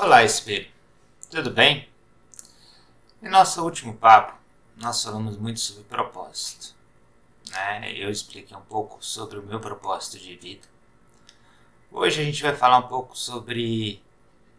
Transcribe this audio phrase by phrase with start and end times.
[0.00, 0.70] Olá, espelho.
[1.28, 1.88] Tudo bem?
[3.20, 4.38] Em nosso último papo,
[4.76, 6.72] nós falamos muito sobre propósito.
[7.50, 7.94] Né?
[7.94, 10.68] Eu expliquei um pouco sobre o meu propósito de vida.
[11.90, 14.00] Hoje a gente vai falar um pouco sobre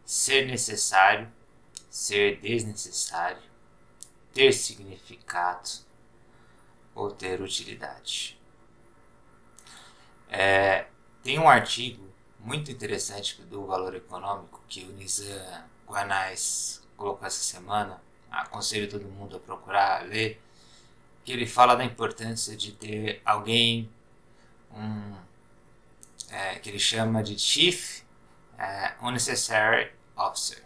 [0.04, 1.32] ser necessário,
[1.90, 3.42] ser desnecessário,
[4.34, 5.70] ter significado
[6.94, 8.38] ou ter utilidade.
[10.28, 10.88] É,
[11.24, 12.09] tem um artigo
[12.40, 18.02] muito interessante do Valor Econômico que o Nizam Guanais colocou essa semana.
[18.32, 20.42] Aconselho todo mundo a procurar ler.
[21.25, 23.89] Que ele fala da importância de ter alguém,
[24.74, 25.15] um,
[26.32, 28.02] é, que ele chama de Chief
[28.57, 30.64] é, Unnecessary Officer.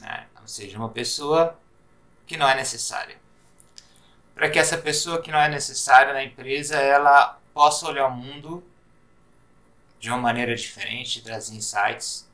[0.00, 0.26] Né?
[0.40, 1.58] Ou seja, uma pessoa
[2.26, 3.16] que não é necessária.
[4.34, 8.64] Para que essa pessoa que não é necessária na empresa ela possa olhar o mundo
[10.04, 12.28] de uma maneira diferente, trazer insights,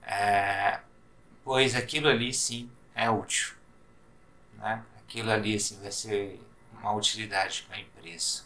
[0.00, 0.80] é,
[1.44, 3.54] pois aquilo ali sim é útil.
[4.54, 4.82] Né?
[4.96, 6.40] Aquilo ali assim, vai ser
[6.72, 8.44] uma utilidade para a empresa.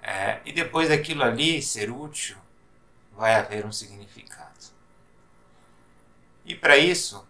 [0.00, 2.36] É, e depois daquilo ali ser útil,
[3.10, 4.66] vai haver um significado.
[6.44, 7.26] E para isso,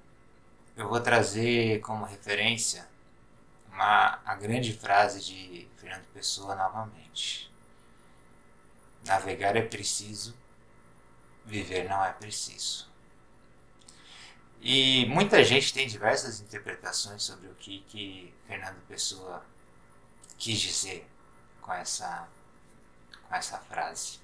[0.76, 2.86] eu vou trazer como referência
[3.72, 7.53] uma, a grande frase de Fernando Pessoa novamente.
[9.04, 10.34] Navegar é preciso,
[11.44, 12.88] viver não é preciso.
[14.60, 19.44] E muita gente tem diversas interpretações sobre o que, que Fernando Pessoa
[20.38, 21.06] quis dizer
[21.60, 22.26] com essa,
[23.28, 24.20] com essa frase.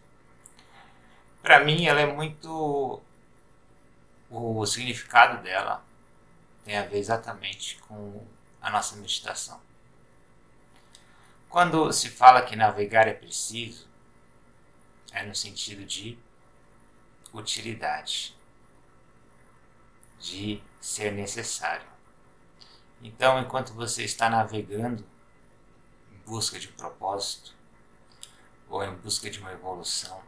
[1.42, 3.03] Para mim, ela é muito.
[4.31, 5.84] O significado dela
[6.65, 8.27] tem a ver exatamente com
[8.62, 9.61] a nossa meditação.
[11.50, 13.89] Quando se fala que navegar é preciso,
[15.12, 16.19] é no sentido de
[17.33, 18.36] utilidade,
[20.19, 21.86] de ser necessário.
[23.03, 25.05] Então, enquanto você está navegando
[26.12, 27.54] em busca de um propósito,
[28.69, 30.22] ou em busca de uma evolução,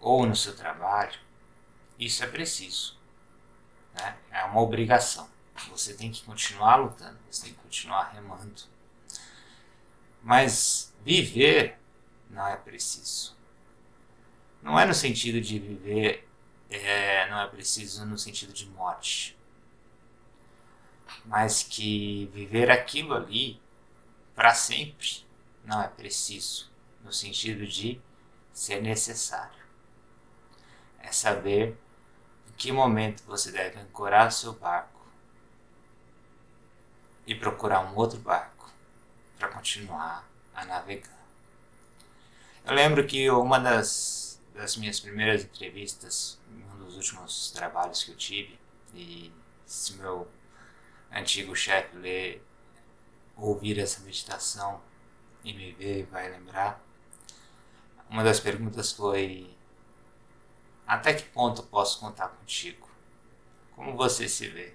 [0.00, 1.18] ou no seu trabalho,
[1.98, 2.98] isso é preciso.
[3.94, 4.16] Né?
[4.30, 5.28] É uma obrigação.
[5.68, 8.62] Você tem que continuar lutando, você tem que continuar remando.
[10.22, 11.78] Mas viver
[12.28, 13.39] não é preciso.
[14.62, 16.28] Não é no sentido de viver,
[16.68, 19.36] é, não é preciso no sentido de morte.
[21.24, 23.60] Mas que viver aquilo ali
[24.34, 25.24] para sempre
[25.64, 26.70] não é preciso,
[27.02, 28.00] no sentido de
[28.52, 29.60] ser necessário.
[30.98, 31.76] É saber
[32.48, 35.00] em que momento você deve ancorar seu barco
[37.26, 38.70] e procurar um outro barco
[39.38, 41.18] para continuar a navegar.
[42.64, 44.29] Eu lembro que uma das
[44.60, 48.58] das minhas primeiras entrevistas, um dos últimos trabalhos que eu tive,
[48.94, 49.32] e
[49.64, 50.28] se meu
[51.10, 52.44] antigo chefe ler,
[53.34, 54.82] ouvir essa meditação
[55.42, 56.78] e me ver, vai lembrar.
[58.10, 59.56] Uma das perguntas foi:
[60.86, 62.86] Até que ponto posso contar contigo?
[63.74, 64.74] Como você se vê?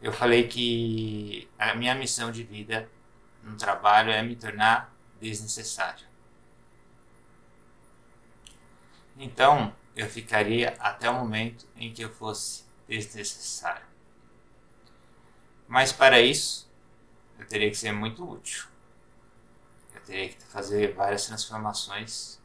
[0.00, 2.88] Eu falei que a minha missão de vida
[3.42, 6.11] no trabalho é me tornar desnecessário.
[9.16, 13.84] Então, eu ficaria até o momento em que eu fosse desnecessário.
[15.68, 16.70] Mas para isso,
[17.38, 18.66] eu teria que ser muito útil.
[19.94, 22.38] Eu teria que fazer várias transformações,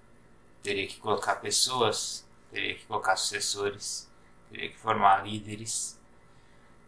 [0.61, 4.09] teria que colocar pessoas, teria que colocar sucessores,
[4.49, 5.99] teria que formar líderes,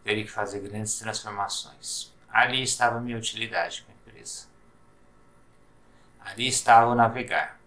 [0.04, 2.14] teria que fazer grandes transformações.
[2.30, 4.48] Ali estava a minha utilidade com a empresa.
[6.22, 7.59] Ali estava o navegar.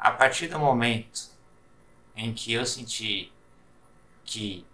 [0.00, 1.28] A partir do momento
[2.16, 3.30] em que eu senti
[4.24, 4.66] que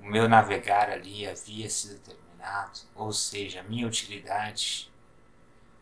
[0.00, 4.88] o meu navegar ali havia sido terminado, ou seja, a minha utilidade,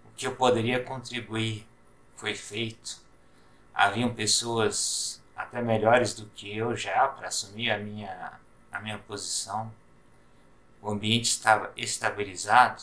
[0.06, 1.68] o que eu poderia contribuir
[2.16, 3.02] foi feito.
[3.74, 8.40] Haviam pessoas até melhores do que eu já para assumir a minha,
[8.72, 9.70] a minha posição.
[10.80, 12.82] O ambiente estava estabilizado.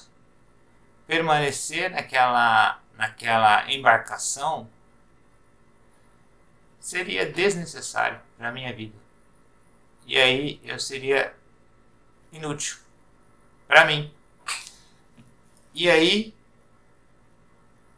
[1.07, 4.69] Permanecer naquela, naquela embarcação
[6.81, 8.97] seria desnecessário para a minha vida.
[10.05, 11.33] E aí eu seria
[12.33, 12.77] inútil
[13.67, 14.11] para mim.
[15.73, 16.33] E aí,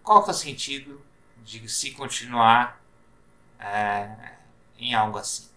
[0.04, 1.04] qual que é o sentido
[1.44, 2.80] de se continuar
[3.58, 4.36] é,
[4.78, 5.50] em algo assim?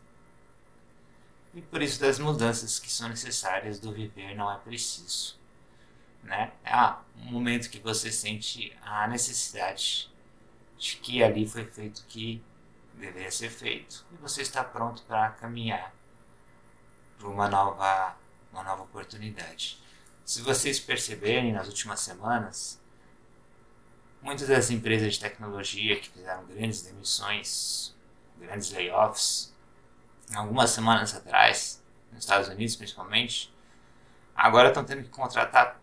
[1.52, 5.38] E por isso das mudanças que são necessárias do viver não é preciso.
[6.22, 6.52] Né?
[6.64, 6.76] É
[7.18, 10.10] um momento que você sente a necessidade
[10.78, 12.42] de que ali foi feito que
[12.96, 15.94] deveria ser feito e você está pronto para caminhar
[17.18, 18.16] para uma nova,
[18.52, 19.80] uma nova oportunidade.
[20.24, 22.80] Se vocês perceberem nas últimas semanas,
[24.20, 27.94] muitas das empresas de tecnologia que fizeram grandes demissões,
[28.38, 29.54] grandes layoffs,
[30.34, 31.82] algumas semanas atrás,
[32.12, 33.54] nos Estados Unidos principalmente,
[34.34, 35.80] agora estão tendo que contratar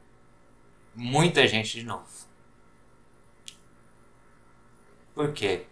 [0.93, 2.07] muita gente de novo.
[5.15, 5.67] Por quê?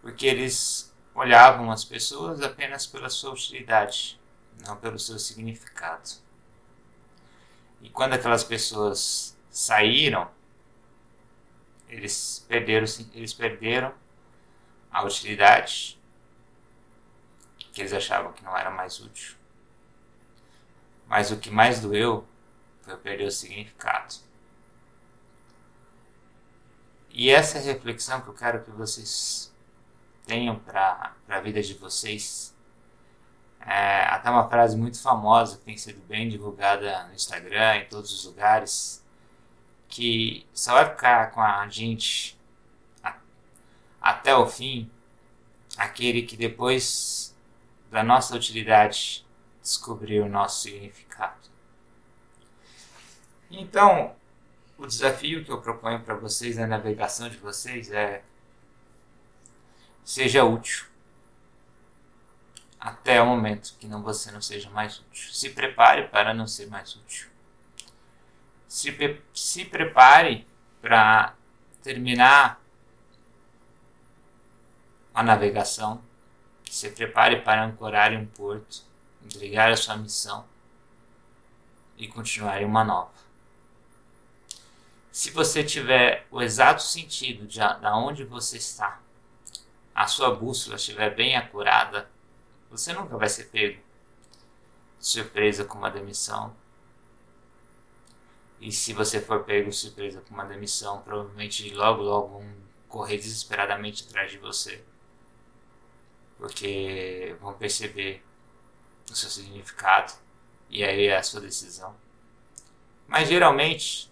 [0.00, 4.20] Porque eles olhavam as pessoas apenas pela sua utilidade,
[4.66, 6.10] não pelo seu significado.
[7.80, 10.30] E quando aquelas pessoas saíram,
[11.88, 13.92] eles perderam, eles perderam
[14.90, 16.00] a utilidade
[17.72, 19.36] que eles achavam que não era mais útil.
[21.06, 22.26] Mas o que mais doeu
[22.82, 24.14] foi perder o significado.
[27.10, 29.49] E essa é a reflexão que eu quero que vocês
[30.30, 32.54] tenham para a vida de vocês.
[33.66, 38.12] É, até uma frase muito famosa que tem sido bem divulgada no Instagram, em todos
[38.12, 39.04] os lugares,
[39.88, 42.38] que só vai ficar com a gente
[43.02, 43.16] a,
[44.00, 44.88] até o fim
[45.76, 47.36] aquele que depois
[47.90, 49.26] da nossa utilidade
[49.60, 51.50] descobriu o nosso significado.
[53.50, 54.14] Então,
[54.78, 58.22] o desafio que eu proponho para vocês na navegação de vocês é
[60.10, 60.86] seja útil
[62.80, 65.32] até o momento que não você não seja mais útil.
[65.32, 67.28] Se prepare para não ser mais útil.
[68.66, 70.48] Se, se prepare
[70.82, 71.34] para
[71.80, 72.60] terminar
[75.14, 76.02] a navegação.
[76.68, 78.82] Se prepare para ancorar em um porto,
[79.24, 80.44] entregar a sua missão
[81.96, 83.12] e continuar em uma nova.
[85.12, 89.00] Se você tiver o exato sentido de, de onde você está,
[89.94, 92.10] a sua bússola estiver bem acurada,
[92.70, 93.80] você nunca vai ser pego
[94.98, 96.54] surpresa com uma demissão.
[98.60, 102.54] E se você for pego surpresa com uma demissão, provavelmente logo logo vão
[102.88, 104.84] correr desesperadamente atrás de você.
[106.36, 108.22] Porque vão perceber
[109.10, 110.12] o seu significado
[110.68, 111.94] e aí é a sua decisão.
[113.08, 114.10] Mas geralmente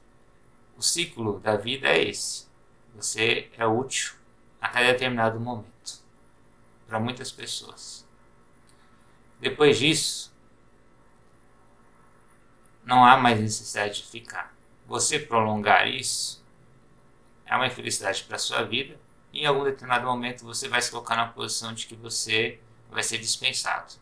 [0.76, 2.48] o ciclo da vida é esse.
[2.94, 4.17] Você é útil
[4.60, 6.02] a cada determinado momento
[6.86, 8.06] para muitas pessoas.
[9.40, 10.34] Depois disso,
[12.84, 14.54] não há mais necessidade de ficar.
[14.86, 16.42] Você prolongar isso
[17.44, 18.98] é uma infelicidade para a sua vida
[19.32, 22.58] e em algum determinado momento você vai se colocar na posição de que você
[22.90, 23.94] vai ser dispensado.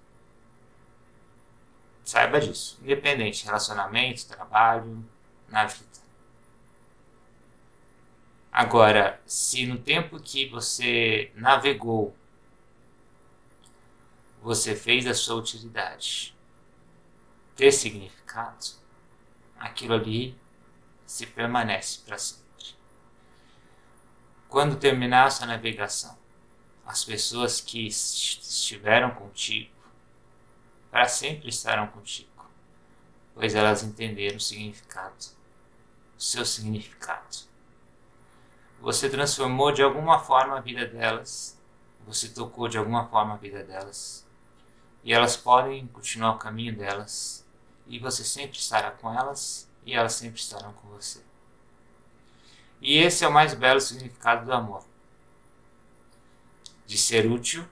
[2.05, 5.05] Saiba disso, independente de relacionamento, trabalho,
[5.49, 6.06] na vida.
[8.58, 12.17] Agora, se no tempo que você navegou,
[14.41, 16.35] você fez a sua utilidade
[17.55, 18.64] ter significado,
[19.58, 20.35] aquilo ali
[21.05, 22.75] se permanece para sempre.
[24.49, 26.17] Quando terminar a sua navegação,
[26.87, 29.70] as pessoas que estiveram contigo,
[30.91, 32.50] para sempre estarão contigo,
[33.35, 35.26] pois elas entenderam o significado,
[36.17, 37.55] o seu significado.
[38.87, 41.61] Você transformou de alguma forma a vida delas,
[42.06, 44.25] você tocou de alguma forma a vida delas,
[45.02, 47.45] e elas podem continuar o caminho delas,
[47.88, 51.21] e você sempre estará com elas, e elas sempre estarão com você.
[52.81, 54.87] E esse é o mais belo significado do amor:
[56.87, 57.66] de ser útil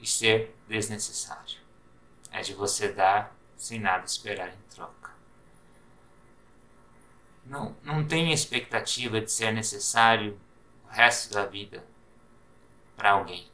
[0.00, 1.60] e ser desnecessário.
[2.32, 5.05] É de você dar sem nada esperar em troca
[7.48, 10.38] não, não tem expectativa de ser necessário
[10.84, 11.84] o resto da vida
[12.96, 13.48] para alguém.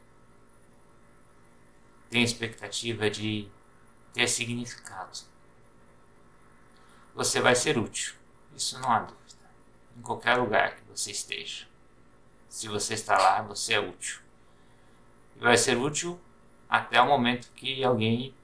[2.11, 3.49] Tem expectativa de
[4.13, 5.21] ter significado.
[7.15, 8.15] Você vai ser útil,
[8.57, 9.23] isso não há dúvida.
[9.97, 11.67] Em qualquer lugar que você esteja.
[12.49, 14.21] Se você está lá, você é útil.
[15.37, 16.21] E vai ser útil
[16.69, 18.35] até o momento que alguém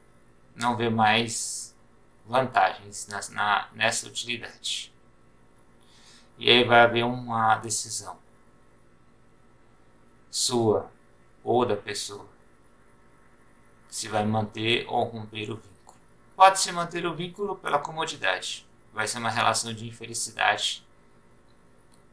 [0.54, 1.74] não vê mais
[2.26, 4.92] vantagens na, na, nessa utilidade.
[6.38, 8.16] E aí vai haver uma decisão
[10.30, 10.90] sua
[11.42, 12.28] ou da pessoa
[13.88, 15.98] se vai manter ou romper o vínculo.
[16.36, 18.66] Pode-se manter o vínculo pela comodidade.
[18.92, 20.86] Vai ser uma relação de infelicidade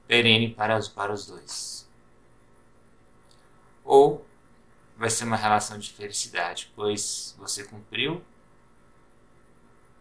[0.08, 1.88] perene para os, para os dois.
[3.84, 4.26] Ou
[4.98, 8.24] vai ser uma relação de felicidade, pois você cumpriu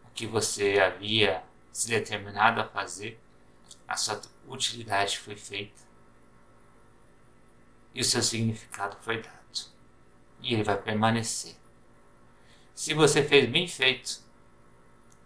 [0.05, 3.21] o que você havia se determinado a fazer
[3.87, 5.83] a sua utilidade foi feita.
[7.95, 9.35] e o seu significado foi dado.
[10.43, 11.57] E ele vai permanecer.
[12.75, 14.21] Se você fez bem feito,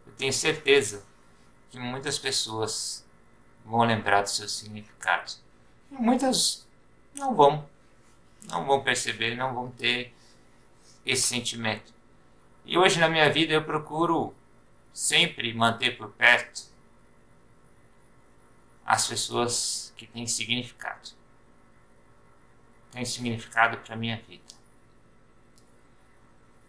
[0.07, 1.05] eu tenho certeza
[1.71, 3.07] que muitas pessoas
[3.65, 5.33] vão lembrar do seu significado.
[5.91, 6.69] E muitas
[7.15, 7.69] não vão.
[8.49, 10.15] Não vão perceber, não vão ter
[11.05, 11.93] esse sentimento.
[12.65, 14.35] E hoje na minha vida eu procuro
[14.93, 16.65] sempre manter por perto
[18.89, 21.11] as pessoas que têm significado.
[22.91, 24.55] Têm significado para minha vida.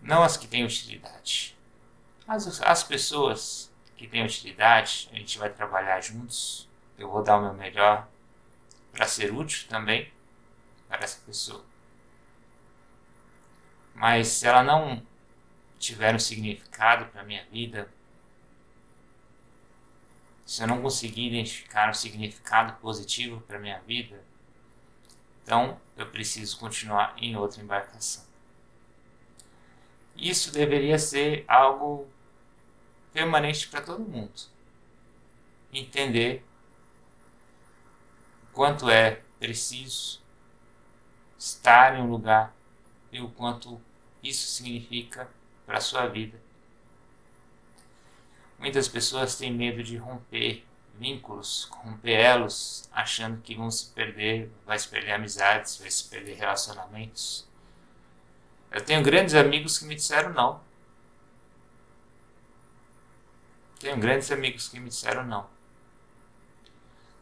[0.02, 1.58] Não as que têm utilidade.
[2.28, 6.68] As, as pessoas que têm utilidade, a gente vai trabalhar juntos.
[6.98, 8.06] Eu vou dar o meu melhor
[8.92, 10.12] para ser útil também
[10.90, 11.64] para essa pessoa.
[13.96, 15.02] Mas se ela não
[15.80, 17.90] tiver um significado para minha vida,
[20.50, 24.20] se eu não conseguir identificar um significado positivo para minha vida,
[25.44, 28.26] então eu preciso continuar em outra embarcação.
[30.16, 32.08] Isso deveria ser algo
[33.14, 34.42] permanente para todo mundo.
[35.72, 36.44] Entender
[38.52, 40.20] quanto é preciso
[41.38, 42.56] estar em um lugar
[43.12, 43.80] e o quanto
[44.24, 45.30] isso significa
[45.68, 46.42] para a sua vida.
[48.60, 50.66] Muitas pessoas têm medo de romper
[51.00, 56.36] vínculos, romper elos, achando que vão se perder, vai se perder amizades, vai se perder
[56.36, 57.48] relacionamentos.
[58.70, 60.62] Eu tenho grandes amigos que me disseram não.
[63.80, 65.50] Tenho grandes amigos que me disseram não.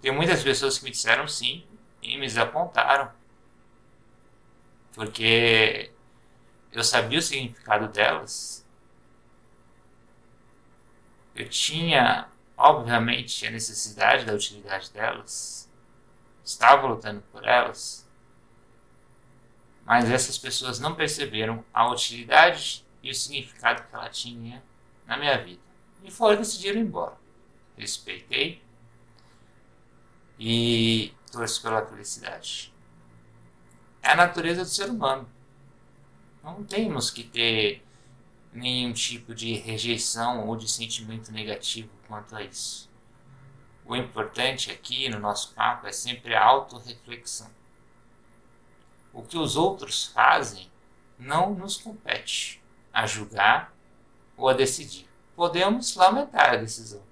[0.01, 1.65] Tem muitas pessoas que me disseram sim
[2.01, 3.11] e me desapontaram.
[4.93, 5.91] Porque
[6.71, 8.66] eu sabia o significado delas.
[11.37, 12.27] Eu tinha,
[12.57, 15.71] obviamente, a necessidade da utilidade delas.
[16.43, 18.09] Estava lutando por elas.
[19.85, 24.63] Mas essas pessoas não perceberam a utilidade e o significado que ela tinha
[25.05, 25.61] na minha vida.
[26.03, 27.15] E foram decidiram ir embora.
[27.77, 28.63] Respeitei
[30.39, 32.73] e torço pela felicidade.
[34.01, 35.29] É a natureza do ser humano.
[36.43, 37.85] Não temos que ter
[38.57, 42.89] nenhum tipo de rejeição ou de sentimento negativo quanto a isso.
[43.85, 47.49] O importante aqui no nosso papo é sempre a autorreflexão.
[49.13, 50.69] O que os outros fazem
[51.17, 52.61] não nos compete
[52.91, 53.73] a julgar
[54.35, 55.07] ou a decidir.
[55.35, 57.03] Podemos lamentar a decisão.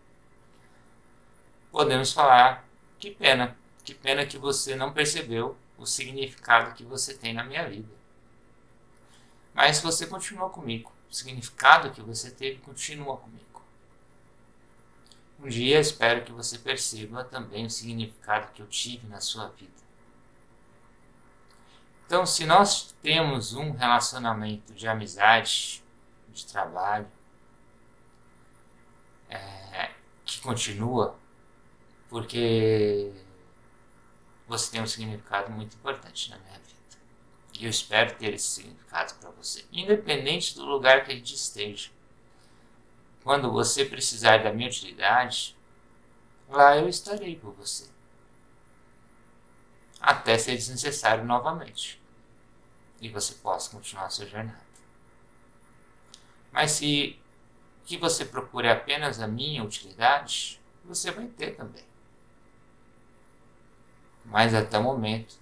[1.72, 2.68] Podemos falar:
[3.00, 7.68] que pena, que pena que você não percebeu o significado que você tem na minha
[7.70, 7.94] vida.
[9.54, 10.95] Mas você continua comigo.
[11.10, 13.46] O significado que você teve continua comigo.
[15.40, 19.86] Um dia espero que você perceba também o significado que eu tive na sua vida.
[22.06, 25.84] Então, se nós temos um relacionamento de amizade,
[26.30, 27.08] de trabalho,
[29.30, 29.92] é,
[30.24, 31.16] que continua,
[32.10, 33.12] porque
[34.48, 36.75] você tem um significado muito importante na minha vida.
[37.58, 41.90] E eu espero ter esse significado para você, independente do lugar que a gente esteja.
[43.24, 45.58] Quando você precisar da minha utilidade,
[46.50, 47.90] lá eu estarei por você.
[50.02, 52.02] Até ser desnecessário novamente.
[53.02, 54.66] E você possa continuar a sua jornada.
[56.52, 57.20] Mas se
[57.86, 61.86] que você procure apenas a minha utilidade, você vai ter também.
[64.26, 65.36] Mas até o momento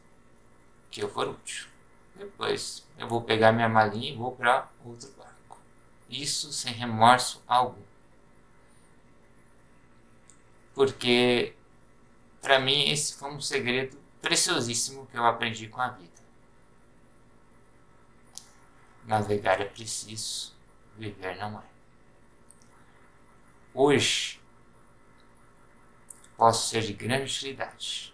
[0.91, 1.72] que eu for útil.
[2.15, 5.59] Depois eu vou pegar minha malinha e vou para outro barco.
[6.09, 7.81] Isso sem remorso algum.
[10.73, 11.55] Porque
[12.41, 16.11] para mim esse foi um segredo preciosíssimo que eu aprendi com a vida.
[19.05, 20.53] Navegar é preciso,
[20.97, 21.63] viver não é.
[23.73, 24.39] Hoje
[26.37, 28.13] posso ser de grande utilidade.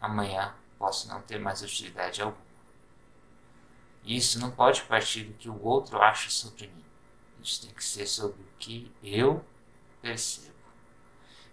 [0.00, 2.49] Amanhã posso não ter mais utilidade alguma.
[4.04, 6.84] Isso não pode partir do que o outro acha sobre mim.
[7.42, 9.44] Isso tem que ser sobre o que eu
[10.00, 10.50] percebo.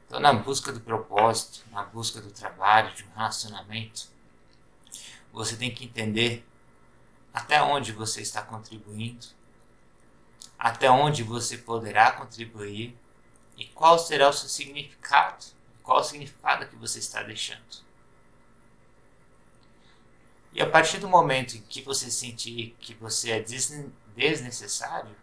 [0.05, 4.07] Então, na busca do propósito, na busca do trabalho, de um relacionamento,
[5.31, 6.47] você tem que entender
[7.33, 9.27] até onde você está contribuindo,
[10.57, 12.97] até onde você poderá contribuir
[13.57, 15.45] e qual será o seu significado,
[15.83, 17.86] qual o significado que você está deixando.
[20.57, 23.39] E a partir do momento em que você sentir que você é
[24.15, 25.15] desnecessário,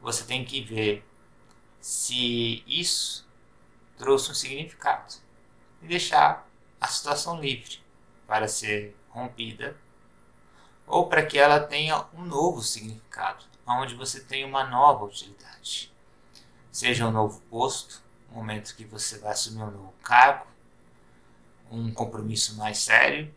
[0.00, 1.04] você tem que ver
[1.80, 3.26] se isso
[3.98, 5.14] trouxe um significado
[5.82, 6.48] e deixar
[6.80, 7.82] a situação livre
[8.24, 9.76] para ser rompida,
[10.86, 15.92] ou para que ela tenha um novo significado, onde você tem uma nova utilidade.
[16.70, 20.46] Seja um novo posto, um momento que você vai assumir um novo cargo,
[21.68, 23.34] um compromisso mais sério,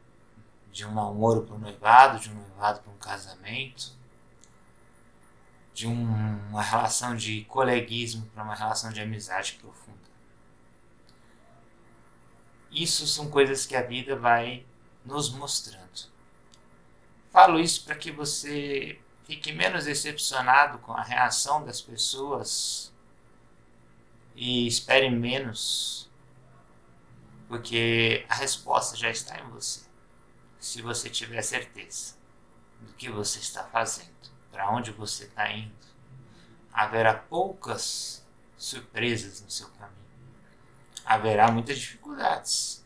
[0.76, 3.94] de um namoro para um noivado, de um noivado para um casamento,
[5.74, 9.98] de um, uma relação de coleguismo para uma relação de amizade profunda.
[12.70, 14.66] Isso são coisas que a vida vai
[15.06, 16.12] nos mostrando.
[17.32, 22.92] Falo isso para que você fique menos decepcionado com a reação das pessoas
[24.36, 26.10] e espere menos,
[27.48, 29.85] porque a resposta já está em você.
[30.66, 32.16] Se você tiver certeza
[32.82, 34.10] do que você está fazendo,
[34.52, 35.72] para onde você está indo,
[36.74, 38.26] haverá poucas
[38.58, 39.96] surpresas no seu caminho.
[41.06, 42.84] Haverá muitas dificuldades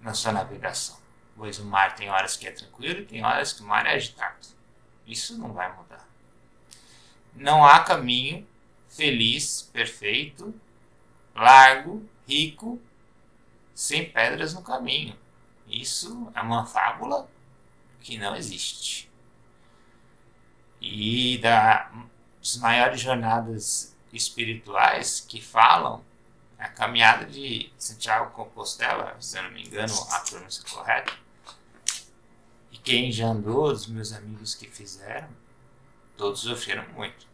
[0.00, 0.98] na sua navegação
[1.36, 3.94] pois o mar tem horas que é tranquilo e tem horas que o mar é
[3.94, 4.48] agitado.
[5.06, 6.08] Isso não vai mudar.
[7.34, 8.48] Não há caminho
[8.88, 10.58] feliz, perfeito,
[11.34, 12.80] largo, rico,
[13.78, 15.16] sem pedras no caminho.
[15.68, 17.28] Isso é uma fábula
[18.00, 19.08] que não existe.
[20.80, 26.04] E das maiores jornadas espirituais que falam
[26.58, 31.12] a caminhada de Santiago Compostela, se eu não me engano a pronúncia correta,
[32.82, 35.28] quem já andou, os meus amigos que fizeram,
[36.16, 37.28] todos sofreram muito.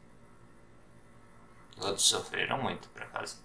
[1.80, 3.38] Todos sofreram muito para fazer.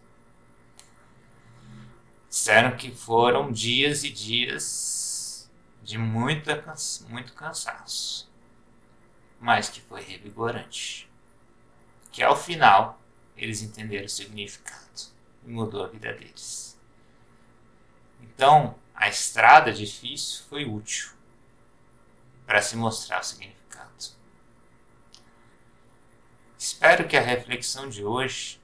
[2.29, 5.49] Disseram que foram dias e dias
[5.81, 6.63] de muita,
[7.09, 8.31] muito cansaço,
[9.39, 11.09] mas que foi revigorante.
[12.11, 13.01] Que ao final
[13.35, 15.09] eles entenderam o significado
[15.43, 16.79] e mudou a vida deles.
[18.21, 21.09] Então, a estrada difícil foi útil
[22.45, 23.59] para se mostrar o significado.
[26.57, 28.61] Espero que a reflexão de hoje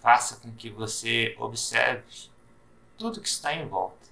[0.00, 2.33] faça com que você observe
[2.98, 4.08] tudo que está em volta.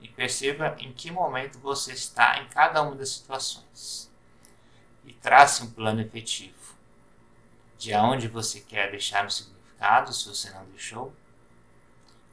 [0.00, 4.10] E perceba em que momento você está em cada uma das situações.
[5.04, 6.56] E trace um plano efetivo
[7.78, 11.14] de aonde você quer deixar o significado, se você não deixou,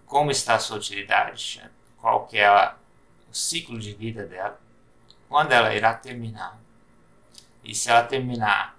[0.06, 1.62] como está a sua utilidade,
[1.98, 4.60] qual que é o ciclo de vida dela?
[5.28, 6.60] Quando ela irá terminar.
[7.64, 8.78] E se ela terminar,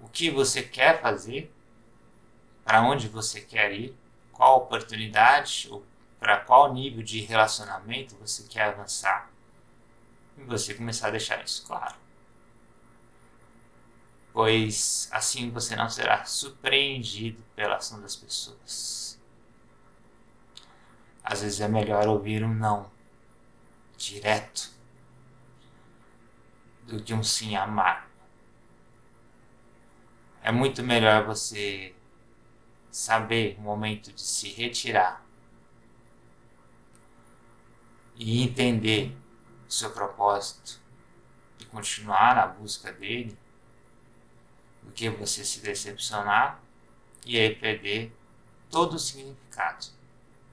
[0.00, 1.52] o que você quer fazer,
[2.64, 3.96] para onde você quer ir,
[4.42, 5.86] qual oportunidade ou
[6.18, 9.30] para qual nível de relacionamento você quer avançar.
[10.36, 11.94] E você começar a deixar isso claro.
[14.32, 19.16] Pois assim você não será surpreendido pela ação das pessoas.
[21.22, 22.90] Às vezes é melhor ouvir um não
[23.96, 24.72] direto
[26.82, 28.08] do que um sim amargo.
[30.42, 31.94] É muito melhor você
[32.92, 35.24] saber o momento de se retirar
[38.14, 39.16] e entender
[39.66, 40.78] o seu propósito
[41.58, 43.36] e continuar na busca dele
[44.82, 46.60] do que você se decepcionar
[47.24, 48.14] e aí perder
[48.70, 49.86] todo o significado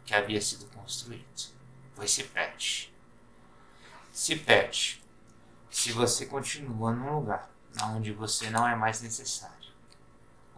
[0.06, 1.54] que havia sido construído.
[1.94, 2.94] Pois se perde.
[4.14, 5.04] Se perde
[5.70, 7.50] se você continua num lugar
[7.84, 9.59] onde você não é mais necessário,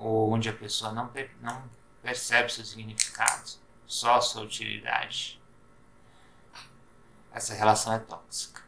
[0.01, 1.69] ou onde a pessoa não, não
[2.01, 3.51] percebe seu significado,
[3.85, 5.39] só sua utilidade,
[7.31, 8.63] essa relação é tóxica.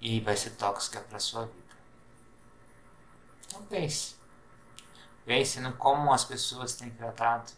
[0.00, 1.76] E vai ser tóxica para sua vida.
[3.46, 4.16] Então pense.
[5.24, 7.52] Pense no como as pessoas têm tratado.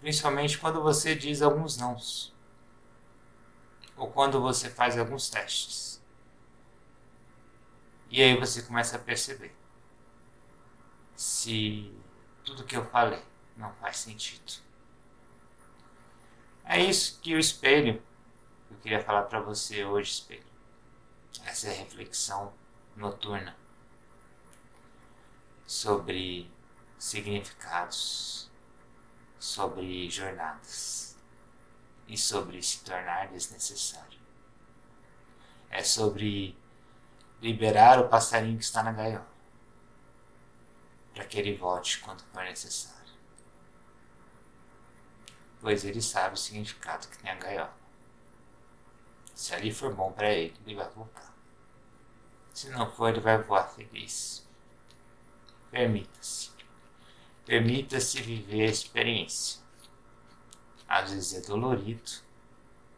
[0.00, 2.34] Principalmente quando você diz alguns nãos
[3.96, 6.02] ou quando você faz alguns testes.
[8.10, 9.59] E aí você começa a perceber
[11.20, 11.94] se
[12.42, 13.22] tudo que eu falei
[13.54, 14.54] não faz sentido.
[16.64, 18.02] É isso que o espelho,
[18.70, 20.46] eu queria falar para você hoje, espelho.
[21.44, 22.54] Essa é reflexão
[22.96, 23.54] noturna
[25.66, 26.50] sobre
[26.98, 28.50] significados,
[29.38, 31.18] sobre jornadas
[32.08, 34.18] e sobre se tornar desnecessário.
[35.68, 36.56] É sobre
[37.42, 39.28] liberar o passarinho que está na gaiola,
[41.20, 43.12] para que ele volte quando for necessário.
[45.60, 47.76] Pois ele sabe o significado que tem a gaiola.
[49.34, 51.30] Se ali for bom para ele, ele vai voltar.
[52.54, 54.48] Se não for, ele vai voar feliz.
[55.70, 56.52] Permita-se.
[57.44, 59.60] Permita-se viver a experiência
[60.88, 62.10] Às vezes é dolorido,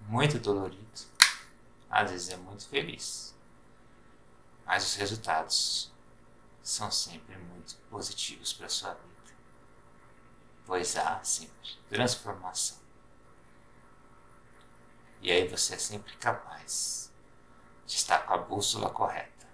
[0.02, 1.00] muito dolorido,
[1.90, 3.34] às vezes é muito feliz.
[4.64, 5.91] Mas os resultados
[6.62, 9.34] são sempre muito positivos para sua vida.
[10.64, 12.78] Pois há sempre transformação.
[15.20, 17.12] E aí você é sempre capaz
[17.86, 19.46] de estar com a bússola correta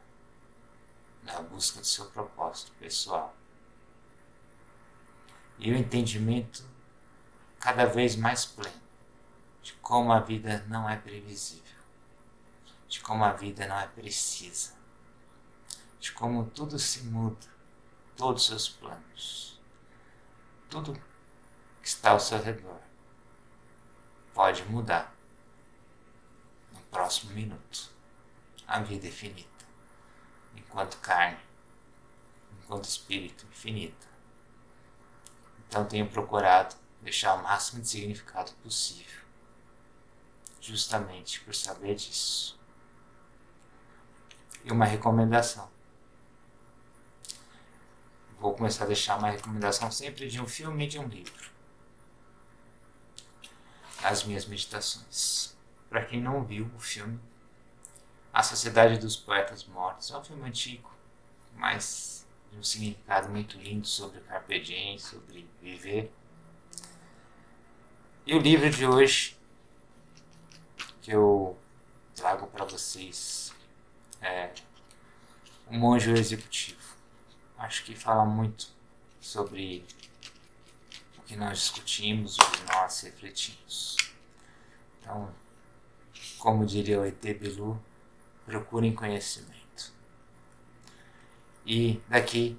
[1.23, 3.35] na busca do seu propósito pessoal.
[5.59, 6.65] E o entendimento
[7.59, 8.81] cada vez mais pleno
[9.63, 11.83] de como a vida não é previsível,
[12.89, 14.78] de como a vida não é precisa,
[16.01, 17.47] de como tudo se muda,
[18.17, 19.61] todos os seus planos,
[20.69, 20.93] tudo
[21.83, 22.81] que está ao seu redor
[24.35, 25.15] pode mudar
[26.73, 27.91] no próximo minuto.
[28.67, 29.65] A vida é finita,
[30.55, 31.41] enquanto carne,
[32.53, 34.07] enquanto espírito infinita.
[35.67, 39.23] Então tenho procurado deixar o máximo de significado possível,
[40.61, 42.59] justamente por saber disso.
[44.65, 45.71] E uma recomendação.
[48.41, 51.51] Vou começar a deixar uma recomendação sempre de um filme e de um livro.
[54.03, 55.57] As minhas meditações.
[55.91, 57.19] Para quem não viu o filme,
[58.33, 60.89] A Sociedade dos Poetas Mortos é um filme antigo,
[61.57, 66.13] mas de um significado muito lindo sobre carpe diem, sobre viver.
[68.25, 69.37] E o livro de hoje
[71.01, 71.59] que eu
[72.15, 73.53] trago para vocês
[74.21, 74.53] é
[75.67, 76.78] O Monge Executivo.
[77.59, 78.69] Acho que fala muito
[79.21, 79.85] sobre
[81.19, 83.97] o que nós discutimos, o que nós refletimos.
[85.01, 85.35] Então,
[86.39, 87.83] como diria o ET Bilu,
[88.47, 89.93] procurem conhecimento.
[91.67, 92.59] E daqui,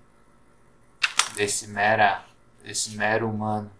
[1.35, 2.25] desse, mera,
[2.61, 3.71] desse mero humano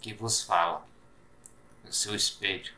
[0.00, 0.86] que vos fala,
[1.84, 2.72] no seu espelho,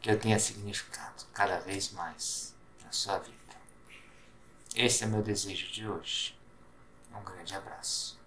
[0.00, 3.37] que eu tenha significado cada vez mais na sua vida.
[4.80, 6.38] Esse é meu desejo de hoje.
[7.12, 8.17] Um grande abraço.